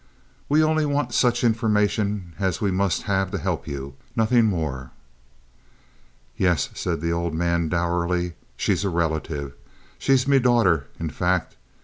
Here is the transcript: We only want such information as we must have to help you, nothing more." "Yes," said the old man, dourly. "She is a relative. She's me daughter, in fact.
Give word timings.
We 0.49 0.63
only 0.63 0.83
want 0.87 1.13
such 1.13 1.43
information 1.43 2.33
as 2.39 2.59
we 2.59 2.71
must 2.71 3.03
have 3.03 3.29
to 3.29 3.37
help 3.37 3.67
you, 3.67 3.93
nothing 4.15 4.45
more." 4.45 4.89
"Yes," 6.35 6.69
said 6.73 7.01
the 7.01 7.13
old 7.13 7.35
man, 7.35 7.69
dourly. 7.69 8.33
"She 8.57 8.73
is 8.73 8.83
a 8.83 8.89
relative. 8.89 9.53
She's 9.99 10.27
me 10.27 10.39
daughter, 10.39 10.87
in 10.99 11.11
fact. 11.11 11.55